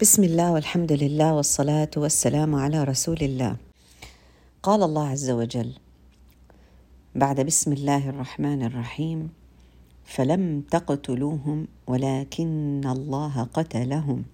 [0.00, 3.56] بسم الله والحمد لله والصلاة والسلام على رسول الله.
[4.62, 5.74] قال الله عز وجل:
[7.14, 9.28] بعد بسم الله الرحمن الرحيم:
[10.04, 14.24] فلم تقتلوهم ولكن الله قتلهم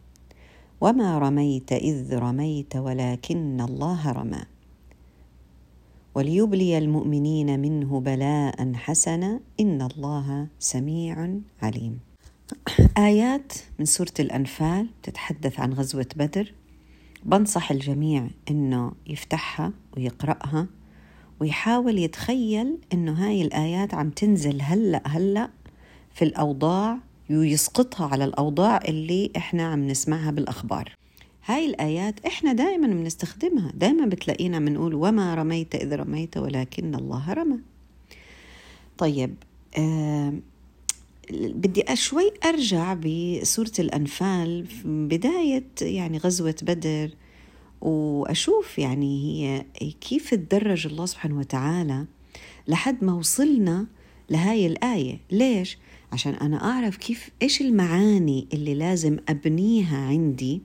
[0.80, 4.42] وما رميت إذ رميت ولكن الله رمى.
[6.14, 11.16] وليبلي المؤمنين منه بلاء حسنا إن الله سميع
[11.62, 12.13] عليم.
[12.98, 16.52] آيات من سورة الأنفال تتحدث عن غزوة بدر.
[17.24, 20.66] بنصح الجميع إنه يفتحها ويقرأها
[21.40, 25.50] ويحاول يتخيل إنه هاي الآيات عم تنزل هلأ هلأ
[26.14, 26.98] في الأوضاع
[27.30, 30.92] ويسقطها على الأوضاع اللي إحنا عم نسمعها بالأخبار.
[31.46, 33.72] هاي الآيات إحنا دائما بنستخدمها.
[33.74, 37.58] دائما بتلاقينا بنقول وما رميت إذ رميت ولكن الله رمى.
[38.98, 39.34] طيب
[39.78, 40.32] آه
[41.32, 47.10] بدي شوي أرجع بسورة الأنفال بداية يعني غزوة بدر
[47.80, 49.44] وأشوف يعني
[49.80, 52.04] هي كيف تدرج الله سبحانه وتعالى
[52.68, 53.86] لحد ما وصلنا
[54.30, 55.20] لهاي الآية.
[55.30, 55.78] ليش؟
[56.12, 60.62] عشان أنا أعرف كيف إيش المعاني اللي لازم أبنيها عندي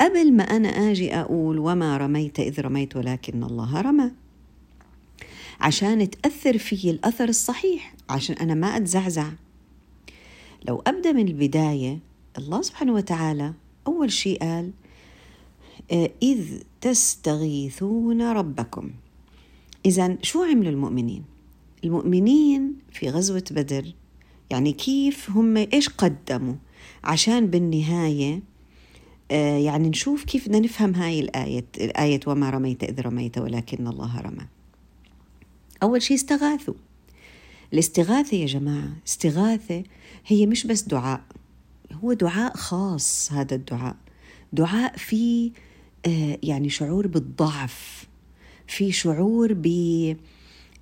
[0.00, 4.10] قبل ما أنا آجي أقول وما رميت إذ رميت ولكن الله رمى.
[5.60, 9.30] عشان تأثر في الأثر الصحيح عشان أنا ما أتزعزع.
[10.68, 11.98] لو أبدأ من البداية
[12.38, 13.52] الله سبحانه وتعالى
[13.86, 14.70] أول شيء قال
[16.22, 18.90] إذ تستغيثون ربكم.
[19.86, 21.24] إذا شو عملوا المؤمنين؟
[21.84, 23.94] المؤمنين في غزوة بدر
[24.50, 26.54] يعني كيف هم إيش قدموا؟
[27.04, 28.42] عشان بالنهاية
[29.30, 34.46] يعني نشوف كيف بدنا نفهم هاي الآية الآية وما رميت إذ رميت ولكن الله رمى.
[35.82, 36.74] أول شيء استغاثوا.
[37.72, 39.82] الاستغاثة يا جماعة استغاثة
[40.26, 41.20] هي مش بس دعاء
[41.92, 43.96] هو دعاء خاص هذا الدعاء.
[44.52, 45.50] دعاء فيه
[46.06, 48.06] آه يعني شعور بالضعف
[48.66, 49.66] في شعور ب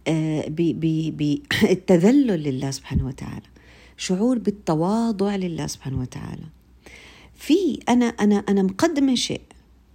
[0.08, 3.46] آه بالتذلل لله سبحانه وتعالى
[3.96, 6.44] شعور بالتواضع لله سبحانه وتعالى.
[7.34, 9.40] في أنا أنا أنا مقدمه شيء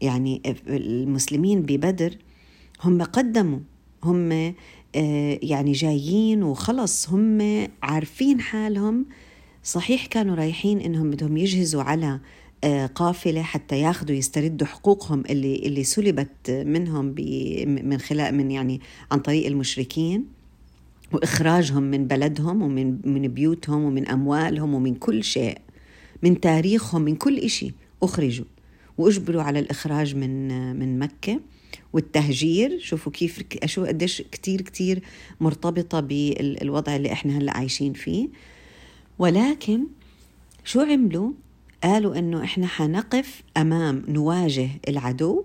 [0.01, 2.17] يعني المسلمين ببدر
[2.83, 3.59] هم قدموا
[4.03, 4.31] هم
[5.43, 9.05] يعني جايين وخلص هم عارفين حالهم
[9.65, 12.19] صحيح كانوا رايحين إنهم بدهم يجهزوا على
[12.95, 17.05] قافلة حتى ياخذوا يستردوا حقوقهم اللي اللي سلبت منهم
[17.67, 18.81] من خلال من يعني
[19.11, 20.25] عن طريق المشركين
[21.13, 25.57] وإخراجهم من بلدهم ومن من بيوتهم ومن أموالهم ومن كل شيء
[26.23, 27.71] من تاريخهم من كل شيء
[28.03, 28.45] أخرجوا
[28.97, 31.39] وأجبروا على الإخراج من من مكة
[31.93, 32.79] والتهجير.
[32.79, 35.03] شوفوا كيف شو قديش كتير كتير
[35.39, 38.27] مرتبطة بالوضع اللي إحنا هلأ عايشين فيه.
[39.19, 39.87] ولكن
[40.63, 41.31] شو عملوا؟
[41.83, 45.43] قالوا إنه إحنا حنقف أمام نواجه العدو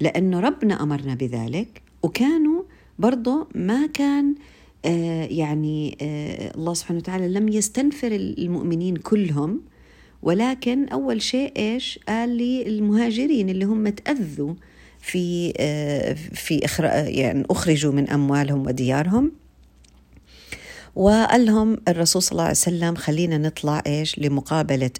[0.00, 2.62] لأنه ربنا أمرنا بذلك وكانوا
[2.98, 4.34] برضه ما كان
[4.84, 9.60] آه يعني آه الله سبحانه وتعالى لم يستنفر المؤمنين كلهم
[10.22, 14.54] ولكن أول شيء إيش؟ قال لي المهاجرين اللي هم تأذوا
[15.00, 15.52] في
[16.34, 16.60] في
[17.06, 19.32] يعني أخرجوا من أموالهم وديارهم.
[20.98, 24.90] وقال لهم الرسول صلى الله عليه وسلم خلينا نطلع إيش لمقابلة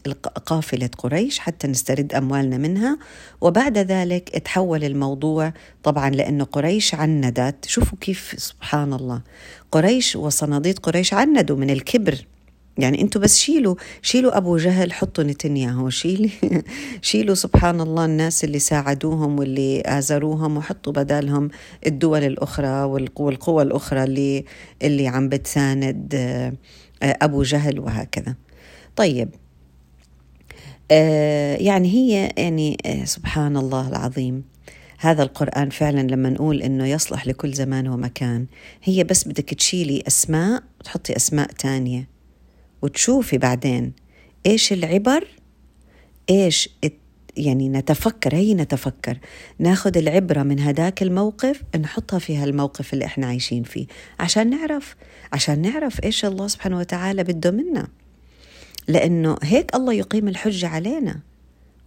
[0.46, 2.98] قافلة قريش حتى نسترد أموالنا منها.
[3.40, 7.64] وبعد ذلك تحول الموضوع طبعا لأنه قريش عندت.
[7.66, 9.22] شوفوا كيف سبحان الله.
[9.72, 12.24] قريش وصناديد قريش عندوا من الكبر.
[12.78, 16.30] يعني أنتوا بس شيلوا شيلوا أبو جهل حطوا نتنياهو شيلي
[17.02, 21.50] شيلوا سبحان الله الناس اللي ساعدوهم واللي آزروهم وحطوا بدالهم
[21.86, 22.82] الدول الأخرى
[23.16, 24.44] والقوى الأخرى اللي
[24.82, 26.14] اللي عم بتساند
[27.02, 28.34] أبو جهل وهكذا.
[28.96, 29.28] طيب
[31.60, 34.44] يعني هي يعني سبحان الله العظيم
[34.98, 38.46] هذا القرآن فعلا لما نقول إنه يصلح لكل زمان ومكان
[38.82, 42.17] هي بس بدك تشيلي أسماء وتحطي أسماء تانية.
[42.82, 43.92] وتشوفي بعدين
[44.46, 45.28] إيش العبر؟
[46.30, 46.68] إيش
[47.36, 49.18] يعني نتفكر هي نتفكر.
[49.58, 53.86] ناخذ العبرة من هداك الموقف نحطها في هالموقف اللي إحنا عايشين فيه.
[54.20, 54.96] عشان نعرف
[55.32, 57.88] عشان نعرف إيش الله سبحانه وتعالى بده منا.
[58.88, 61.20] لأنه هيك الله يقيم الحجة علينا.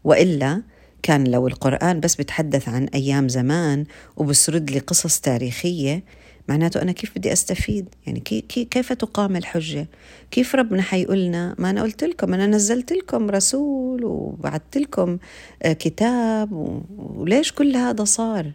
[0.03, 0.61] وإلا
[1.03, 3.85] كان لو القرآن بس بتحدث عن أيام زمان
[4.17, 6.03] وبسرد لي قصص تاريخية
[6.47, 9.87] معناته أنا كيف بدي أستفيد؟ يعني كي كي كيف تقام الحجة؟
[10.31, 15.17] كيف ربنا حيقولنا؟ ما أنا قلت لكم أنا نزلت لكم رسول وبعثت لكم
[15.65, 18.51] كتاب وليش كل هذا صار؟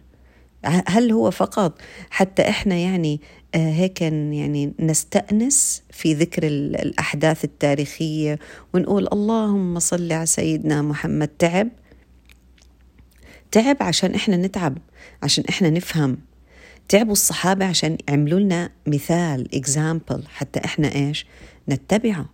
[0.65, 3.21] هل هو فقط حتى إحنا يعني
[3.55, 8.39] آه، هيك يعني نستأنس في ذكر الأحداث التاريخية
[8.73, 11.69] ونقول اللهم صل على سيدنا محمد تعب؟
[13.51, 14.77] تعب عشان إحنا نتعب
[15.23, 16.17] عشان إحنا نفهم.
[16.89, 21.25] تعبوا الصحابة عشان يعملوا لنا مثال اكزامبل حتى إحنا إيش؟
[21.69, 22.25] نتبعه.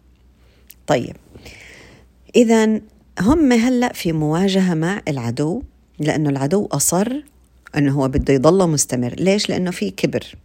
[0.88, 1.16] طيب
[2.36, 2.82] اذا
[3.20, 5.64] هم هلأ في مواجهة مع العدو
[6.00, 7.14] لأنه العدو أصر
[7.78, 9.14] أنه هو بده يضل مستمر.
[9.20, 10.36] ليش؟ لأنه في كبر.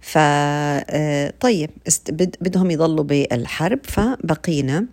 [0.00, 1.70] ف آه، طيب
[2.16, 4.86] بدهم يضلوا بالحرب فبقينا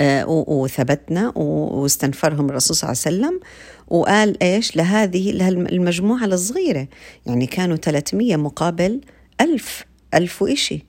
[0.00, 3.40] آه، وثبتنا واستنفرهم الرسول صلى الله عليه وسلم
[3.90, 6.88] وقال إيش؟ لهذه المجموعه الصغيرة.
[7.26, 9.00] يعني كانوا 300 مقابل
[9.40, 9.84] ألف
[10.14, 10.84] ألف وإشي.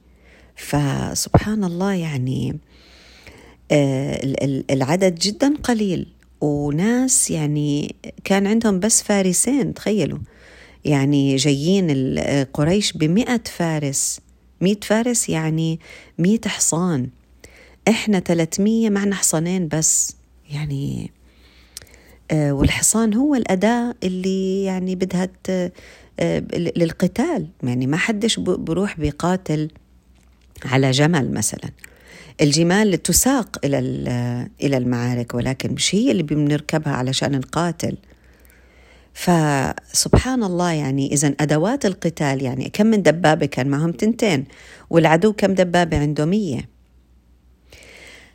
[0.56, 2.60] فسبحان الله يعني
[3.72, 4.20] آه،
[4.72, 6.08] العدد جدا قليل.
[6.42, 10.20] وناس يعني كان عندهم بس فارسين تخيلوا.
[10.86, 12.20] يعني جايين
[12.54, 14.20] قريش بمئة فارس.
[14.62, 15.80] مئة فارس يعني
[16.20, 17.10] مئة حصان.
[17.88, 20.16] إحنا 300 معنا حصانين بس.
[20.52, 21.12] يعني
[22.34, 25.72] والحصان هو الأداة اللي يعني بدها آه
[26.54, 27.48] للقتال.
[27.64, 29.70] يعني ما حدش بروح بيقاتل
[30.66, 31.70] على جمل مثلا.
[32.42, 33.80] الجمال تساق إلى
[34.64, 37.98] إلى المعارك ولكن مش هي اللي بنركبها علشان نقاتل
[39.14, 44.46] فسبحان الله يعني إذا أدوات القتال يعني كم من دبابة كان معهم تنتين
[44.90, 46.71] والعدو كم دبابة عنده؟ مية.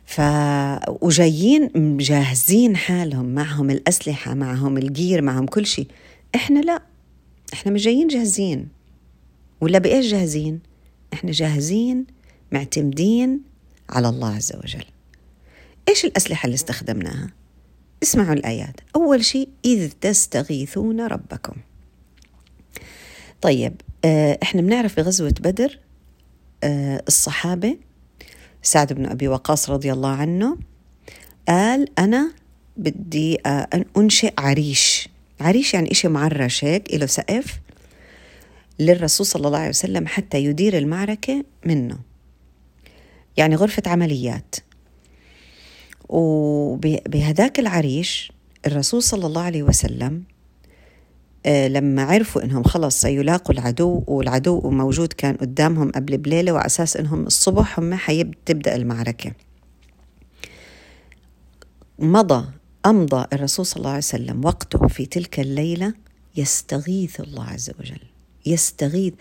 [0.07, 0.21] ف
[1.01, 5.87] وجايين مجهزين حالهم معهم الأسلحة معهم الجير معهم كل شيء.
[6.35, 6.81] إحنا لا.
[7.53, 8.67] إحنا مش جايين جاهزين.
[9.61, 10.59] ولا بإيش جاهزين؟
[11.13, 12.05] إحنا جاهزين
[12.51, 13.41] معتمدين
[13.89, 14.85] على الله عز وجل.
[15.89, 17.29] إيش الأسلحة اللي استخدمناها؟
[18.03, 18.75] اسمعوا الآيات.
[18.95, 21.55] أول شيء إذ تستغيثون ربكم.
[23.41, 25.79] طيب آه، إحنا بنعرف بغزوة بدر
[26.63, 27.77] آه، الصحابة
[28.61, 30.57] سعد بن أبي وقاص رضي الله عنه
[31.47, 32.31] قال أنا
[32.77, 35.09] بدي آه، أن أنشئ عريش.
[35.39, 37.59] عريش يعني إشي معرش هيك له سقف
[38.79, 41.99] للرسول صلى الله عليه وسلم حتى يدير المعركة منه.
[43.37, 44.55] يعني غرفة عمليات.
[46.09, 48.31] وبهذاك العريش
[48.67, 50.23] الرسول صلى الله عليه وسلم
[51.47, 57.25] لما عرفوا إنهم خلص سيلاقوا العدو والعدو موجود كان قدامهم قبل بليلة وعلى أساس إنهم
[57.25, 59.31] الصبح هم حيبدأ المعركة.
[61.99, 62.47] مضى
[62.85, 65.93] أمضى الرسول صلى الله عليه وسلم وقته في تلك الليلة
[66.35, 68.01] يستغيث الله عز وجل.
[68.45, 69.13] يستغيث.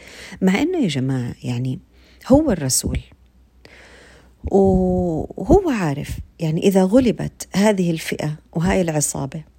[0.43, 1.79] مع إنه يا جماعة يعني
[2.27, 3.01] هو الرسول.
[4.45, 9.56] وهو عارف يعني إذا غلبت هذه الفئة وهاي العصابة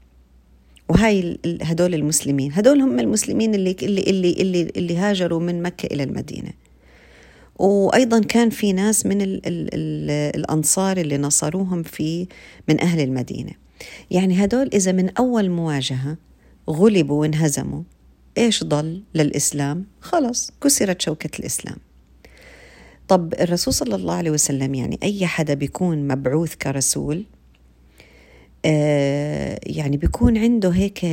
[0.90, 2.54] وهاي هدول المسلمين.
[2.54, 6.52] هدول هم المسلمين اللي اللي اللي اللي, اللي هاجروا من مكة إلى المدينة.
[7.56, 12.28] وأيضا كان في ناس من ال ال ال الأنصار اللي نصروهم في
[12.70, 13.52] من أهل المدينة.
[14.12, 16.18] يعني هدول إذا من أول مواجهة
[16.70, 17.84] غلبوا وانهزموا
[18.38, 21.78] إيش ضل للإسلام؟ خلص كسرت شوكة الإسلام.
[23.08, 27.26] طب الرسول صلى الله عليه وسلم يعني أي حدا بيكون مبعوث كرسول
[28.64, 31.04] يعني بيكون عنده هيك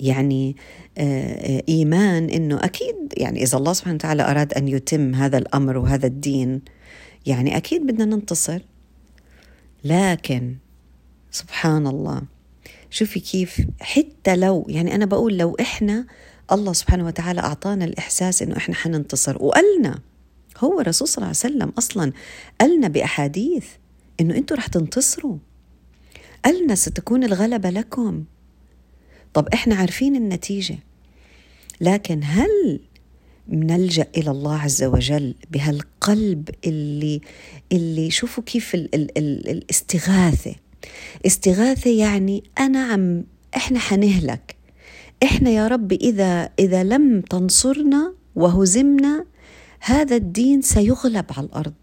[0.00, 0.56] يعني
[0.98, 6.06] آه إيمان إنه أكيد يعني إذا الله سبحانه وتعالى أراد أن يتم هذا الأمر وهذا
[6.06, 6.62] الدين
[7.26, 8.60] يعني أكيد بدنا ننتصر.
[9.84, 10.54] لكن
[11.30, 12.22] سبحان الله
[12.90, 16.06] شوفي كيف حتى لو يعني أنا بقول لو إحنا
[16.52, 19.42] الله سبحانه وتعالى أعطانا الإحساس إنه إحنا حننتصر.
[19.44, 19.98] وقالنا
[20.58, 22.12] هو الرسول صلى الله عليه وسلم أصلا
[22.60, 23.66] قالنا بأحاديث
[24.20, 25.36] إنه أنتم رح تنتصروا.
[26.46, 28.24] قالنا ستكون الغلبة لكم.
[29.34, 30.78] طب إحنا عارفين النتيجة.
[31.80, 32.80] لكن هل
[33.48, 37.20] نلجأ إلى الله عز وجل بهالقلب اللي
[37.72, 40.54] اللي شوفوا كيف ال ال ال الاستغاثة؟
[41.26, 43.24] استغاثة يعني أنا عم
[43.56, 44.56] إحنا حنهلك.
[45.22, 49.26] إحنا يا رب إذا إذا لم تنصرنا وهزمنا
[49.80, 51.74] هذا الدين سيغلب على الأرض.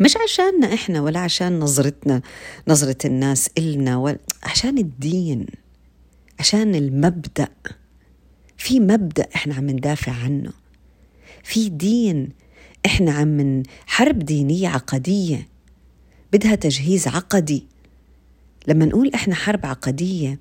[0.00, 2.22] مش عشاننا إحنا ولا عشان نظرتنا
[2.68, 5.46] نظرة الناس إلنا ولا عشان الدين
[6.38, 7.48] عشان المبدأ.
[8.58, 10.52] في مبدأ إحنا عم ندافع عنه.
[11.42, 12.28] في دين
[12.86, 15.48] إحنا عم حرب دينية عقدية
[16.32, 17.66] بدها تجهيز عقدي.
[18.68, 20.38] لما نقول إحنا حرب عقدية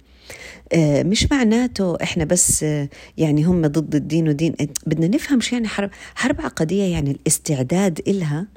[0.73, 4.55] آه، مش معناته إحنا بس آه، يعني هم ضد الدين ودين.
[4.85, 8.47] بدنا نفهم شو يعني حرب حرب عقدية يعني الاستعداد إلها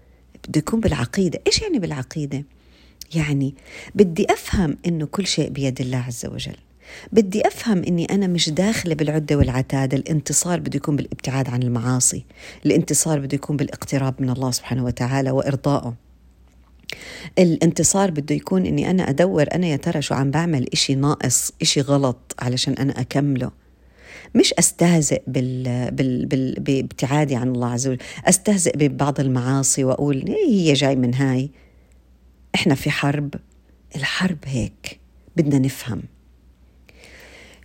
[0.49, 1.41] بده يكون بالعقيدة.
[1.47, 2.45] إيش يعني بالعقيدة؟
[3.15, 3.55] يعني
[3.95, 6.57] بدي أفهم إنه كل شيء بيد الله عز وجل.
[7.13, 12.25] بدي أفهم أني أنا مش داخلة بالعدة والعتاد الانتصار بده يكون بالابتعاد عن المعاصي.
[12.67, 15.95] الانتصار بده يكون بالاقتراب من الله سبحانه وتعالى وإرضائه.
[17.39, 21.81] الانتصار بده يكون إني أنا أدور أنا يا ترى شو عم بعمل؟ إشي ناقص إشي
[21.81, 23.51] غلط علشان أنا أكمله.
[24.35, 25.91] مش أستهزئ بال...
[25.91, 26.27] بال...
[26.27, 26.55] بال...
[26.61, 27.99] بابتعادي عن الله عز وجل.
[28.25, 31.51] أستهزئ ببعض المعاصي وأقول إيه هي جاي من هاي؟
[32.55, 33.35] إحنا في حرب.
[33.97, 35.01] الحرب هيك
[35.37, 36.03] بدنا نفهم.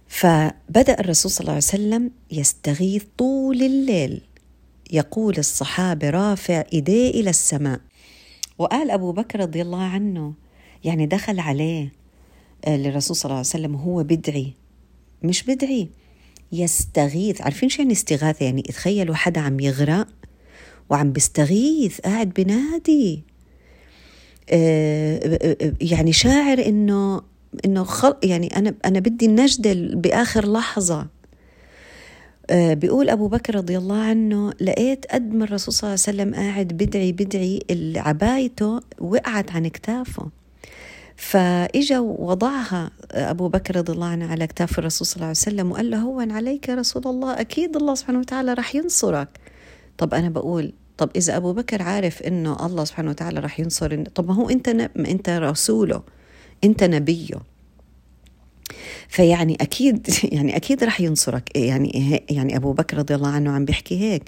[0.07, 4.21] فبدأ الرسول صلى الله عليه وسلم يستغيث طول الليل.
[4.91, 7.79] يقول الصحابة رافع إيديه إلى السماء.
[8.57, 10.33] وقال أبو بكر رضي الله عنه
[10.83, 11.93] يعني دخل عليه
[12.65, 14.53] آه، للرسول صلى الله عليه وسلم وهو بدعي.
[15.23, 15.89] مش بدعي.
[16.51, 17.41] يستغيث.
[17.41, 20.07] عارفين شو يعني استغاثة؟ يعني تخيلوا حدا عم يغرق
[20.89, 23.23] وعم بيستغيث قاعد بنادي.
[24.49, 27.21] آه، يعني شاعر إنه
[27.65, 31.07] إنه خل يعني أنا أنا بدي النجدة بآخر لحظة.
[32.49, 36.35] آه، بيقول أبو بكر رضي الله عنه لقيت قد ما الرسول صلى الله عليه وسلم
[36.35, 37.59] قاعد بدعي بدعي
[37.95, 40.38] عبايته وقعت عن كتافه.
[41.19, 45.91] فإجا وضعها أبو بكر رضي الله عنه على كتاف الرسول صلى الله عليه وسلم وقال
[45.91, 49.27] له هون عليك يا رسول الله أكيد الله سبحانه وتعالى رح ينصرك.
[49.97, 54.27] طب أنا بقول طب إذا أبو بكر عارف إنه الله سبحانه وتعالى رح ينصر طب
[54.27, 54.81] ما هو أنت ن...
[55.05, 56.03] أنت رسوله
[56.63, 57.41] أنت نبيه.
[59.07, 60.07] فيعني أكيد
[60.37, 61.57] يعني أكيد رح ينصرك.
[61.57, 64.23] يعني يعني أبو بكر رضي الله عنه عم بيحكي هيك.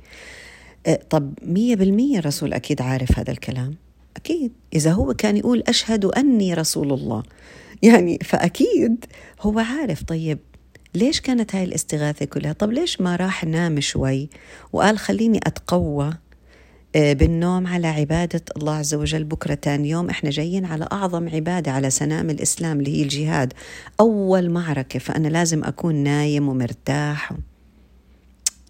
[0.85, 3.75] أه، طب مية بالمية الرسول أكيد عارف هذا الكلام.
[4.17, 4.51] أكيد.
[4.73, 7.23] إذا هو كان يقول أشهد أني رسول الله
[7.81, 9.05] يعني فأكيد
[9.41, 10.39] هو عارف طيب
[10.95, 14.29] ليش كانت هاي الاستغاثة كلها؟ طب ليش ما راح نام شوي؟
[14.73, 16.13] وقال خليني أتقوى
[16.95, 19.23] آه، بالنوم على عبادة الله عز وجل.
[19.23, 23.53] بكرة تاني يوم إحنا جايين على أعظم عبادة على سنام الإسلام اللي هي الجهاد.
[23.99, 27.33] أول معركة فأنا لازم أكون نايم ومرتاح.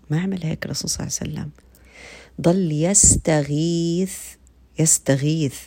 [0.09, 1.49] ما عمل هيك الرسول صلى الله عليه وسلم.
[2.41, 4.17] ضل يستغيث
[4.79, 5.59] يستغيث.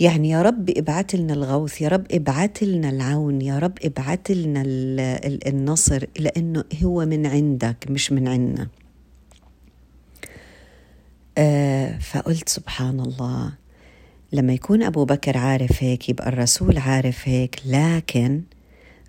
[0.00, 4.62] يعني يا رب ابعت لنا الغوث يا رب ابعت لنا العون يا رب ابعت لنا
[5.46, 8.68] النصر لأنه هو من عندك مش من عنا.
[11.38, 13.52] آه فقلت سبحان الله
[14.32, 18.42] لما يكون أبو بكر عارف هيك يبقى الرسول عارف هيك لكن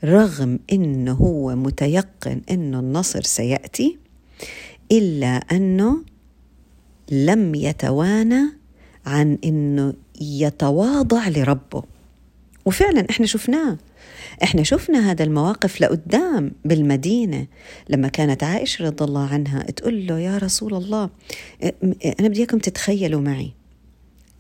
[0.03, 3.97] رغم إنه هو متيقن إنه النصر سيأتي
[4.91, 6.03] إلا أنه
[7.11, 8.41] لم يتوانى
[9.05, 11.83] عن إنه يتواضع لربه.
[12.65, 13.77] وفعلا إحنا شفناه.
[14.43, 17.47] إحنا شفنا هذا المواقف لقدام بالمدينة.
[17.89, 21.09] لما كانت عائشة رضي الله عنها تقول له يا رسول الله
[22.19, 23.51] أنا بدي إياكم تتخيلوا معي.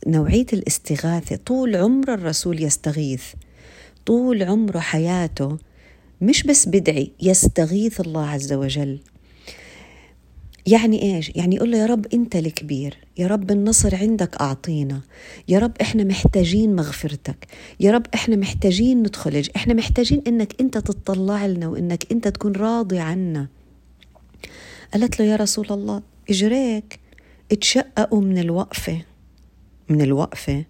[0.07, 3.23] نوعية الاستغاثة طول عمر الرسول يستغيث.
[4.05, 5.57] طول عمره حياته
[6.21, 8.99] مش بس بدعي يستغيث الله عز وجل.
[10.67, 15.01] يعني إيش؟ يعني يقول له يا رب أنت الكبير، يا رب النصر عندك أعطينا،
[15.47, 17.47] يا رب إحنا محتاجين مغفرتك،
[17.79, 22.99] يا رب إحنا محتاجين ندخل إحنا محتاجين إنك أنت تطلع لنا وإنك أنت تكون راضي
[22.99, 23.47] عنا.
[24.93, 26.99] قالت له يا رسول الله إجريك
[27.51, 29.01] اتشققوا من الوقفة
[29.89, 30.65] من الوقفة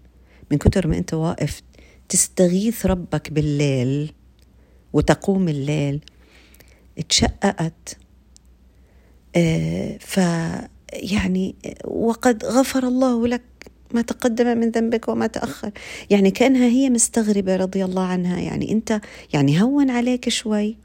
[0.50, 1.62] من كتر ما أنت واقف
[2.08, 4.12] تستغيث ربك بالليل
[4.92, 6.00] وتقوم الليل
[6.98, 7.96] اتشققت
[10.00, 10.20] ف
[10.92, 13.42] يعني وقد غفر الله لك
[13.94, 15.70] ما تقدم من ذنبك وما تأخر.
[16.10, 18.40] يعني كأنها هي مستغربة رضي الله عنها.
[18.40, 19.00] يعني أنت
[19.32, 20.76] يعني هون عليك شوي.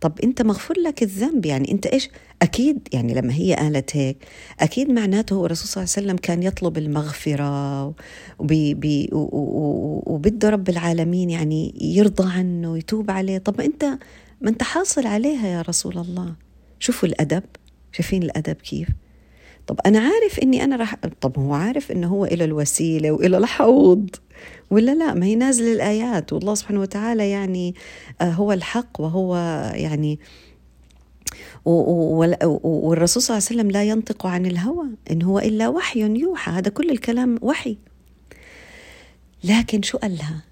[0.00, 1.46] طب أنت مغفور لك الذنب.
[1.46, 2.08] يعني أنت إيش؟
[2.42, 4.16] أكيد يعني لما هي قالت هيك
[4.60, 7.94] أكيد معناته هو الرسول صلى الله عليه وسلم كان يطلب المغفرة
[10.06, 13.38] وبده رب العالمين يعني يرضى عنه ويتوب عليه.
[13.38, 13.84] طب أنت
[14.40, 16.34] ما أنت حاصل عليها يا رسول الله.
[16.78, 17.42] شوفوا الأدب.
[17.92, 18.88] شايفين الأدب كيف.
[19.66, 24.10] طب أنا عارف إني أنا رح طب هو عارف إنه هو إلى الوسيلة وإلى الحوض
[24.70, 27.74] ولا لا؟ ما هي نازلة الآيات والله سبحانه وتعالى يعني
[28.20, 29.36] آه، هو الحق وهو
[29.74, 30.18] يعني
[31.64, 36.52] والرسول صلى الله عليه وسلم لا ينطق عن الهوى إن هو إلا وحي يوحى.
[36.52, 37.76] هذا كل الكلام وحي.
[39.44, 40.42] لكن شو قال لها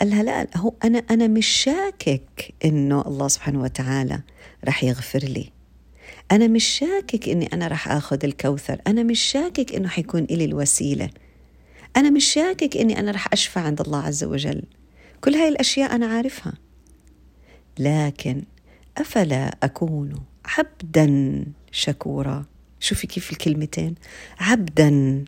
[0.00, 4.20] قال لها لا هو أنا أنا مش شاكك إنه الله سبحانه وتعالى
[4.64, 5.53] رح يغفر لي.
[6.32, 8.80] أنا مش شاكك إني أنا رح آخذ الكوثر.
[8.86, 11.10] أنا مش شاكك إنه حيكون إلي الوسيلة.
[11.96, 14.62] أنا مش شاكك إني أنا رح أشفع عند الله عز وجل.
[15.20, 16.52] كل هاي الأشياء أنا عارفها.
[17.78, 18.42] لكن
[18.98, 20.14] أفلا أكون
[20.44, 22.44] عبدا شكورا؟
[22.80, 23.94] شوفي كيف الكلمتين.
[24.38, 25.24] عبدا.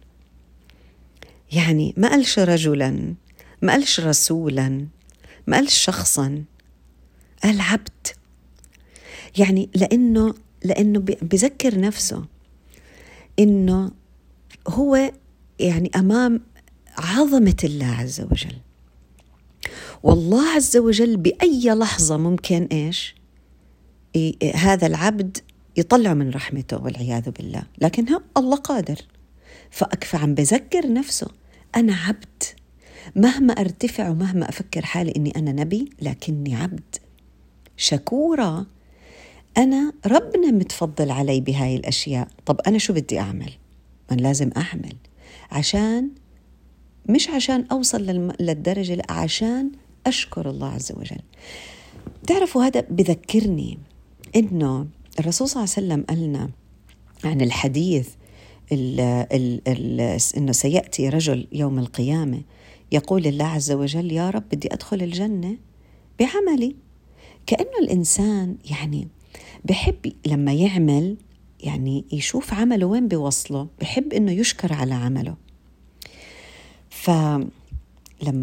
[1.53, 3.15] يعني ما قالش رجلا
[3.63, 4.87] ما قالش رسولا
[5.47, 6.45] ما قالش شخصا.
[7.43, 8.07] قال عبد.
[9.39, 10.35] يعني لأنه
[10.65, 12.25] لأنه بذكر نفسه
[13.39, 13.91] إنه
[14.69, 15.13] هو
[15.59, 16.41] يعني أمام
[16.99, 18.57] عظمة الله عز وجل.
[20.03, 23.15] والله عز وجل بأي لحظة ممكن إيش؟
[24.55, 25.39] هذا العبد
[25.77, 27.63] يطلع من رحمته والعياذ بالله.
[27.79, 28.97] لكن الله قادر.
[29.71, 31.29] فأكفى عم بذكر نفسه.
[31.77, 32.43] أنا عبد.
[33.17, 36.97] مهما أرتفع ومهما أفكر حالي إني أنا نبي لكني عبد.
[37.77, 38.67] شكوره
[39.59, 42.29] أنا ربنا متفضل علي بهاي الأشياء.
[42.47, 43.53] طب أنا شو بدي أعمل؟
[44.11, 44.97] من لازم أعمل.
[45.51, 46.09] عشان
[47.09, 48.03] مش عشان أوصل
[48.41, 49.71] للدرجة لا عشان
[50.07, 51.21] أشكر الله عز وجل.
[52.23, 53.79] بتعرفوا هذا بذكرني
[54.37, 54.87] إنه
[55.19, 56.51] الرسول صلى الله عليه وسلم قالنا
[57.25, 58.09] عن الحديث
[58.73, 62.43] ال ال ال إنه سيأتي رجل يوم القيامة
[62.93, 65.57] يقول الله عز وجل يا رب بدي أدخل الجنة
[66.21, 66.77] بعملي.
[67.47, 69.09] كأنه الإنسان يعني
[69.69, 71.17] بحب لما يعمل
[71.61, 75.35] يعني يشوف عمله وين بيوصله بحب إنه يشكر على عمله.
[76.91, 77.49] فلما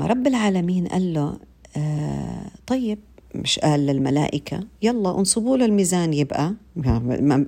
[0.08, 1.38] رب العالمين قال له
[1.78, 3.00] آه طيب
[3.36, 6.54] مش قال للملائكة يلا انصبوا له الميزان يبقى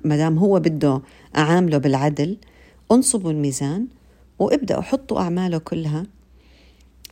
[0.04, 1.02] ما دام هو بده
[1.36, 2.36] أعامله بالعدل
[2.92, 3.86] انصبوا الميزان
[4.38, 6.06] وابدأوا حطوا أعماله كلها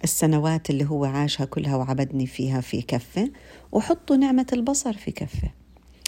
[0.04, 3.30] السنوات اللي هو عاشها كلها وعبدني فيها في كفة
[3.72, 5.50] وحطوا نعمة البصر في كفة.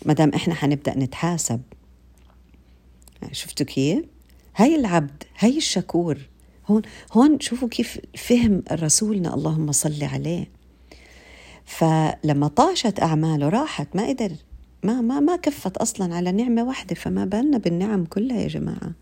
[0.06, 1.60] ما دام إحنا حنبدأ نتحاسب.
[3.32, 4.04] شفتوا كيف؟
[4.56, 6.18] هاي العبد هاي الشكور.
[6.66, 6.82] هون
[7.12, 10.50] هون شوفوا كيف فهم رسولنا اللهم صل عليه.
[11.64, 14.32] فلما طاشت أعماله راحت ما قدر
[14.82, 18.92] ما ما ما كفت أصلا على نعمة واحدة فما بالنا بالنعم كلها يا جماعة.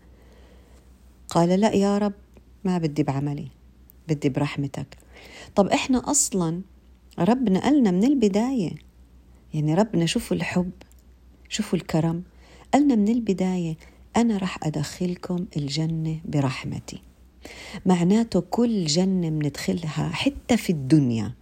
[1.29, 2.13] قال لا يا رب
[2.63, 3.47] ما بدي بعملي
[4.07, 4.97] بدي برحمتك.
[5.55, 6.61] طب إحنا أصلا
[7.19, 8.71] ربنا قالنا من البداية
[9.53, 10.71] يعني ربنا شوفوا الحب
[11.55, 12.23] شوفوا الكرم.
[12.73, 13.77] قالنا من البداية
[14.17, 17.01] أنا رح أدخلكم الجنة برحمتي.
[17.85, 21.33] معناته كل جنة بندخلها حتى في الدنيا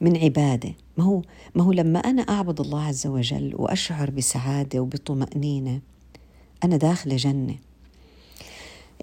[0.00, 0.74] من عبادة.
[0.96, 1.22] ما هو
[1.54, 5.80] ما هو لما أنا أعبد الله عز وجل وأشعر بسعادة وبطمأنينة
[6.64, 7.56] أنا داخلة جنة.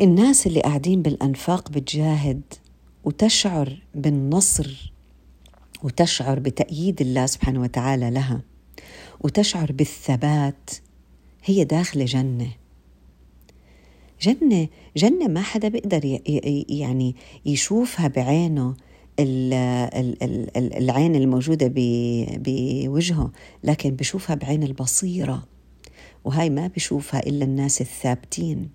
[0.01, 2.41] الناس اللي قاعدين بالأنفاق بتجاهد
[3.03, 4.93] وتشعر بالنصر
[5.83, 8.54] وتشعر بتأييد الله سبحانه وتعالى لها.
[9.25, 10.69] وتشعر بالثبات
[11.45, 12.51] هي داخلة جنة.
[14.21, 16.19] جنة جنة ما حدا بيقدر
[16.69, 18.75] يعني يشوفها بعينه
[20.79, 21.73] العين الموجودة
[22.38, 23.31] بوجهه
[23.63, 25.47] لكن بشوفها بعين البصيرة.
[26.25, 28.69] وهاي ما بشوفها إلا الناس الثابتين.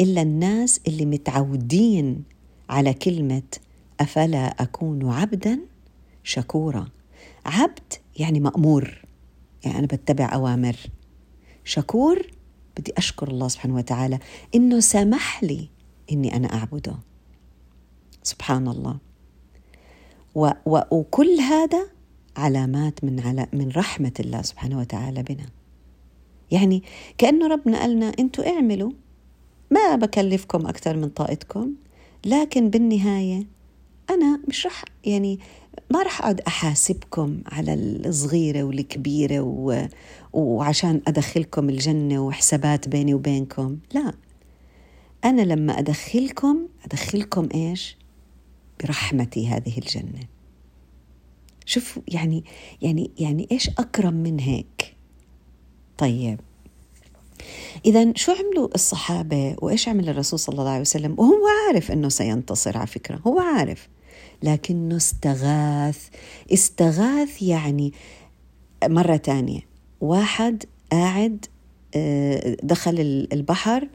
[0.00, 2.22] إلا الناس اللي متعودين
[2.68, 3.42] على كلمة
[4.00, 5.58] أفلا أكون عبدا
[6.24, 6.88] شكورا.
[7.46, 9.05] عبد يعني مأمور.
[9.64, 10.76] يعني أنا بتبع أوامر.
[11.64, 12.26] شكور
[12.76, 14.18] بدي أشكر الله سبحانه وتعالى
[14.54, 15.68] إنه سمح لي
[16.12, 16.94] إني أنا أعبده.
[18.22, 18.98] سبحان الله.
[20.34, 21.86] و و وكل هذا
[22.36, 25.46] علامات من على من رحمة الله سبحانه وتعالى بنا.
[26.50, 26.82] يعني
[27.18, 28.92] كأنه ربنا قالنا أنتوا اعملوا
[29.70, 31.72] ما بكلفكم أكثر من طاقتكم
[32.26, 33.46] لكن بالنهاية
[34.10, 35.38] أنا مش رح يعني
[35.90, 39.88] ما رح أقعد أحاسبكم على الصغيرة والكبيرة و...
[40.32, 43.78] وعشان أدخلكم الجنة وحسابات بيني وبينكم.
[43.94, 44.12] لا.
[45.24, 47.96] أنا لما أدخلكم أدخلكم إيش؟
[48.82, 50.20] برحمتي هذه الجنة.
[51.64, 52.44] شوف يعني
[52.82, 54.96] يعني يعني إيش أكرم من هيك؟
[55.98, 56.40] طيب.
[57.86, 62.78] إذا شو عملوا الصحابة وإيش عمل الرسول صلى الله عليه وسلم؟ وهو عارف أنه سينتصر
[62.78, 63.88] على فكرة هو عارف.
[64.42, 66.08] لكنه استغاث.
[66.52, 67.92] استغاث يعني
[68.84, 69.60] مرة تانية.
[70.00, 71.46] واحد قاعد
[71.96, 73.88] آه، دخل البحر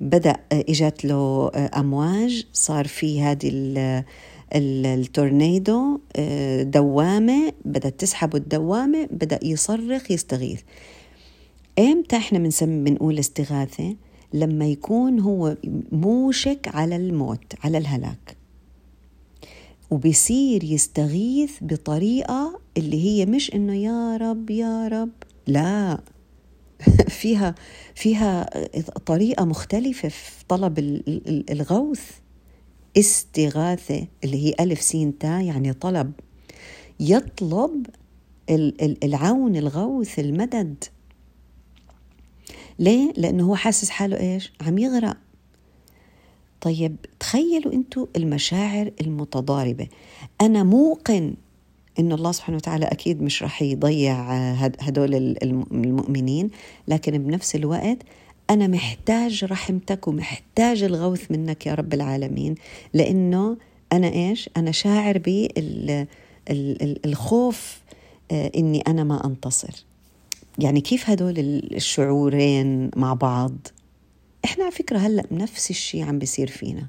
[0.00, 2.46] بدأ إجت له آه، أمواج.
[2.52, 3.50] صار في هذه
[4.54, 7.52] التورنيدو آه، دوامة.
[7.64, 10.60] بدأت تسحبه الدوامة بدأ يصرخ يستغيث.
[11.78, 13.96] إمتى إحنا بنسمي بنقول استغاثة؟
[14.32, 15.56] لما يكون هو
[15.92, 18.43] موشك على الموت على الهلاك.
[19.90, 25.10] وبصير يستغيث بطريقة اللي هي مش إنه يا رب يا رب.
[25.46, 26.00] لا.
[27.20, 27.54] فيها
[27.94, 28.50] فيها
[29.06, 30.78] طريقة مختلفة في طلب
[31.50, 32.10] الغوث.
[32.98, 36.12] استغاثة اللي هي ألف سين تا يعني طلب.
[37.00, 37.86] يطلب
[39.04, 40.84] العون الغوث المدد.
[42.78, 45.16] ليه؟ لأنه هو حاسس حاله إيش؟ عم يغرق.
[46.64, 49.88] طيب تخيلوا أنتوا المشاعر المتضاربة.
[50.40, 51.34] أنا موقن
[51.98, 54.22] إنه الله سبحانه وتعالى أكيد مش رح يضيع
[54.80, 55.14] هدول
[55.72, 56.50] المؤمنين
[56.88, 57.98] لكن بنفس الوقت
[58.50, 62.54] أنا محتاج رحمتك ومحتاج الغوث منك يا رب العالمين
[62.94, 63.56] لأنه
[63.92, 65.18] أنا إيش؟ أنا شاعر
[66.48, 67.80] بالخوف
[68.30, 69.84] آه، إني أنا ما أنتصر.
[70.58, 73.52] يعني كيف هدول الشعورين مع بعض؟
[74.44, 76.86] إحنا على فكرة هلأ نفس الشيء عم بيصير فينا.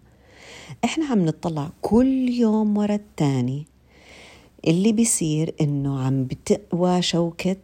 [0.84, 3.66] إحنا عم نطلع كل يوم ورا التاني.
[4.68, 7.58] اللي بيصير إنه عم بتقوى شوكة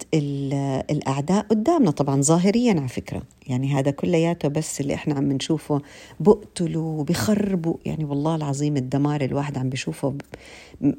[0.91, 3.23] الأعداء قدامنا طبعا ظاهريا على فكرة.
[3.47, 5.81] يعني هذا كلياته بس اللي إحنا عم نشوفه
[6.19, 7.75] بقتلوا وبخربوا.
[7.85, 10.15] يعني والله العظيم الدمار الواحد عم بيشوفه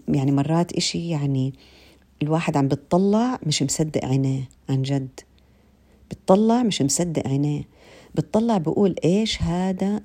[0.08, 1.52] يعني مرات إشي يعني
[2.22, 5.20] الواحد عم بتطلع مش مصدق عينيه عن جد.
[6.10, 7.62] بتطلع مش مصدق عينيه.
[8.14, 10.00] بتطلع بقول إيش هذا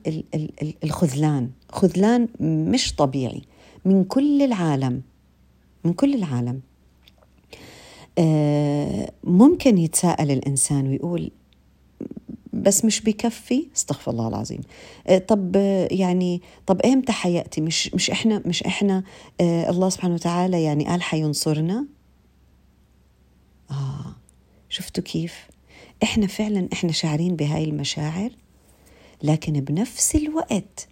[0.83, 1.49] الخذلان.
[1.69, 3.41] خذلان مش طبيعي.
[3.85, 5.01] من كل العالم.
[5.83, 6.61] من كل العالم.
[8.17, 11.31] آه، ممكن يتساءل الإنسان ويقول
[12.53, 14.61] بس مش بكفي؟ استغفر الله العظيم.
[15.07, 15.55] آه، طب
[15.91, 19.03] يعني طب إمتى حيأتي؟ مش مش إحنا مش إحنا
[19.41, 21.85] آه، الله سبحانه وتعالى يعني قال حينصرنا؟
[23.71, 24.15] آه
[24.69, 25.47] شفتوا كيف؟
[26.03, 28.29] إحنا فعلا إحنا شاعرين بهاي المشاعر
[29.23, 30.87] لكن بنفس الوقت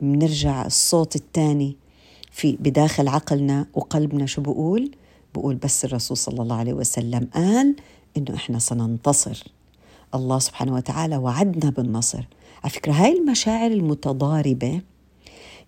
[0.00, 1.76] بنرجع الصوت الثاني
[2.30, 4.90] في بداخل عقلنا وقلبنا شو بقول؟
[5.34, 7.76] بقول بس الرسول صلى الله عليه وسلم قال
[8.16, 9.44] إنه إحنا سننتصر.
[10.14, 12.24] الله سبحانه وتعالى وعدنا بالنصر.
[12.64, 14.80] على فكرة هاي المشاعر المتضاربة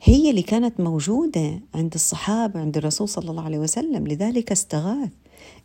[0.03, 5.11] هي اللي كانت موجودة عند الصحابة عند الرسول صلى الله عليه وسلم لذلك استغاث.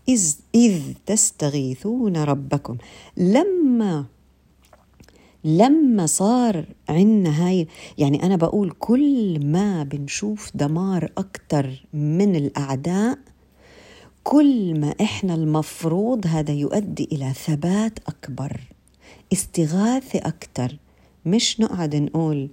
[0.09, 2.77] إذ, إذ تستغيثون ربكم.
[3.17, 4.05] لما
[5.43, 13.17] لما صار عندنا هاي يعني أنا بقول كل ما بنشوف دمار أكتر من الأعداء
[14.23, 18.59] كل ما إحنا المفروض هذا يؤدي إلى ثبات أكبر
[19.33, 20.77] استغاثة أكتر.
[21.25, 22.49] مش نقعد نقول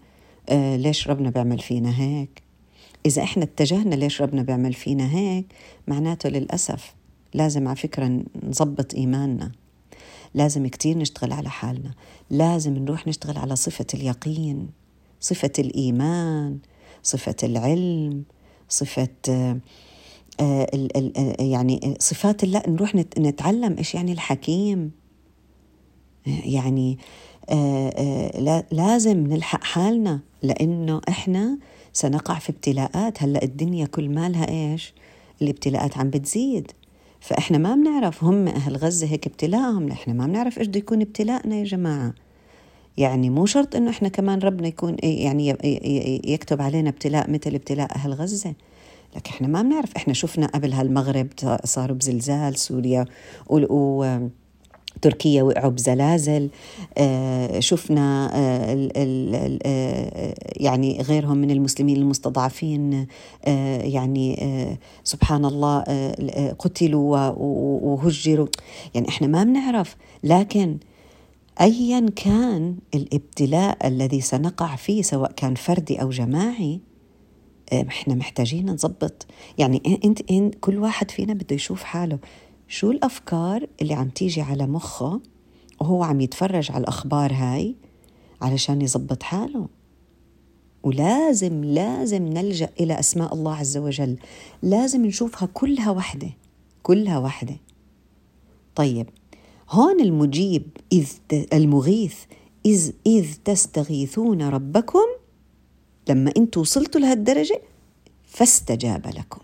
[0.48, 2.42] آه ليش ربنا بيعمل فينا هيك؟
[3.06, 5.46] إذا إحنا اتجهنا ليش ربنا بيعمل فينا هيك
[5.88, 6.94] معناته للأسف
[7.34, 9.52] لازم على فكرة نظبط إيماننا.
[10.34, 11.94] لازم كتير نشتغل على حالنا.
[12.30, 14.70] لازم نروح نشتغل على صفة اليقين
[15.20, 16.58] صفة الإيمان
[17.02, 18.24] صفة العلم
[18.68, 19.60] صفة آه،
[20.40, 24.90] آه، يعني صفات الله نروح نتعلم إيش يعني الحكيم.
[26.26, 26.98] يعني
[27.50, 30.20] آه، لازم نلحق حالنا.
[30.42, 31.58] لأنه إحنا
[31.92, 33.22] سنقع في ابتلاءات.
[33.22, 34.94] هلأ الدنيا كل مالها إيش؟
[35.42, 36.72] الابتلاءات عم بتزيد.
[37.20, 41.56] فإحنا ما بنعرف هم أهل غزة هيك ابتلاءهم إحنا ما بنعرف إيش بده يكون ابتلاءنا
[41.56, 42.14] يا جماعة.
[42.98, 45.48] يعني مو شرط إنه إحنا كمان ربنا يكون يعني
[46.24, 48.54] يكتب علينا ابتلاء مثل ابتلاء أهل غزة.
[49.16, 49.96] لكن إحنا ما بنعرف.
[49.96, 51.28] إحنا شفنا قبل هالمغرب
[51.64, 53.04] صاروا بزلزال سوريا
[53.50, 54.18] و
[55.02, 56.48] تركيا وقعوا بزلازل.
[56.98, 63.06] آه، شفنا آه، آه، يعني غيرهم من المسلمين المستضعفين.
[63.82, 65.80] يعني سبحان الله
[66.58, 67.28] قتلوا
[67.82, 68.46] وهجروا.
[68.94, 69.96] يعني إحنا ما بنعرف.
[70.24, 70.78] لكن
[71.60, 76.80] ايا كان الابتلاء الذي سنقع فيه سواء كان فردي أو جماعي
[77.72, 79.26] إحنا محتاجين نظبط.
[79.58, 82.18] يعني إنت كل واحد فينا بده يشوف حاله.
[82.68, 85.20] شو الأفكار اللي عم تيجي على مخه
[85.80, 87.76] وهو عم يتفرج على الأخبار هاي
[88.42, 89.68] علشان يزبط حاله؟
[90.82, 94.18] ولازم لازم نلجأ إلى أسماء الله عز وجل.
[94.62, 96.30] لازم نشوفها كلها وحدة
[96.82, 97.56] كلها وحدة.
[98.74, 99.08] طيب
[99.70, 101.08] هون المجيب إذ
[101.52, 102.16] المغيث
[102.66, 105.06] إذ, إذ تستغيثون ربكم؟
[106.08, 107.62] لما أنتوا وصلتوا لهالدرجة
[108.24, 109.40] فاستجاب لكم.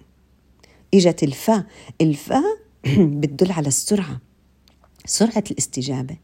[0.95, 1.67] إجت الفاء
[2.01, 2.64] الفاء
[3.21, 4.21] بتدل على السرعة
[5.07, 6.17] سرعة الاستجابة.